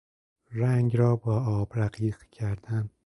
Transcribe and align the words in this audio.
رنگ 0.51 0.97
را 0.97 1.15
با 1.15 1.39
آب 1.45 1.71
رقیق 1.75 2.17
کردن 2.31 2.89